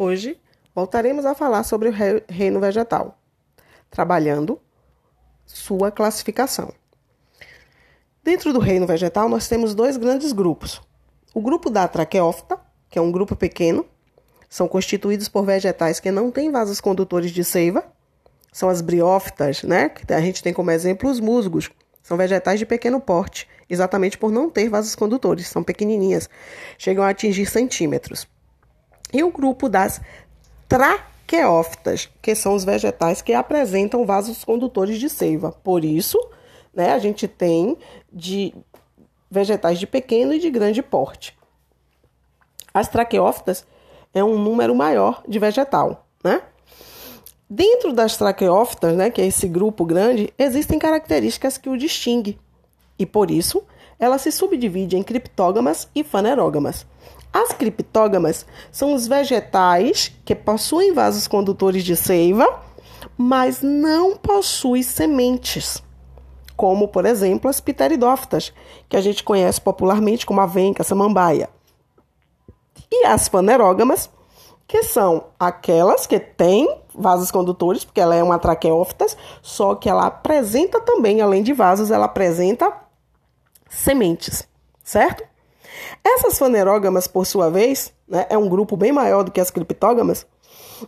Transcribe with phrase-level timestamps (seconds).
[0.00, 0.40] Hoje
[0.72, 1.92] voltaremos a falar sobre o
[2.28, 3.18] reino vegetal,
[3.90, 4.60] trabalhando
[5.44, 6.72] sua classificação.
[8.22, 10.80] Dentro do reino vegetal, nós temos dois grandes grupos.
[11.34, 13.84] O grupo da traqueófita, que é um grupo pequeno,
[14.48, 17.84] são constituídos por vegetais que não têm vasos condutores de seiva,
[18.52, 19.88] são as briófitas, né?
[19.88, 21.72] Que a gente tem como exemplo os musgos.
[22.04, 26.30] São vegetais de pequeno porte, exatamente por não ter vasos condutores, são pequenininhas,
[26.78, 28.28] chegam a atingir centímetros.
[29.12, 30.00] E o grupo das
[30.68, 35.52] traqueófitas, que são os vegetais que apresentam vasos condutores de seiva.
[35.52, 36.18] Por isso,
[36.74, 37.76] né, a gente tem
[38.12, 38.54] de
[39.30, 41.36] vegetais de pequeno e de grande porte.
[42.72, 43.66] As traqueófitas
[44.12, 46.42] é um número maior de vegetal, né?
[47.50, 52.38] Dentro das traqueófitas, né, que é esse grupo grande, existem características que o distinguem.
[52.98, 53.64] E por isso,
[53.98, 56.86] ela se subdivide em criptógamas e fanerógamas.
[57.32, 62.62] As criptógamas são os vegetais que possuem vasos condutores de seiva,
[63.16, 65.82] mas não possuem sementes,
[66.56, 68.52] como, por exemplo, as pteridófitas,
[68.88, 71.50] que a gente conhece popularmente como a venca, a samambaia.
[72.90, 74.10] E as fanerógamas,
[74.66, 80.06] que são aquelas que têm vasos condutores, porque ela é uma traqueófitas, só que ela
[80.06, 82.72] apresenta também, além de vasos, ela apresenta
[83.68, 84.48] sementes,
[84.82, 85.24] certo?
[86.04, 90.26] Essas fanerógamas, por sua vez, né, é um grupo bem maior do que as criptógamas,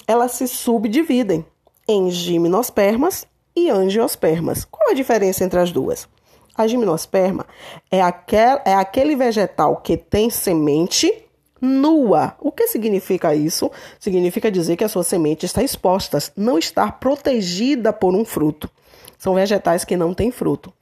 [0.07, 1.45] elas se subdividem
[1.89, 4.65] em gimnospermas e angiospermas.
[4.65, 6.09] Qual a diferença entre as duas?
[6.55, 7.47] A gimnosperma
[7.91, 11.25] é aquel, é aquele vegetal que tem semente
[11.61, 12.35] nua.
[12.41, 13.71] O que significa isso?
[13.99, 18.71] Significa dizer que a sua semente está exposta, não está protegida por um fruto.
[19.19, 20.73] São vegetais que não têm fruto.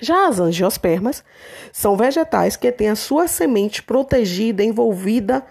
[0.00, 1.24] Já as angiospermas
[1.72, 5.44] são vegetais que têm a sua semente protegida, envolvida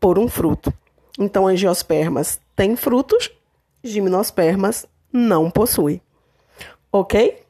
[0.00, 0.72] por um fruto.
[1.18, 3.30] Então, angiospermas têm frutos,
[3.82, 6.00] gimnospermas não possuem.
[6.92, 7.42] Ok?